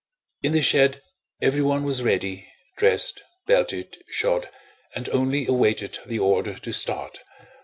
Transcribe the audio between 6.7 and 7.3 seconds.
start.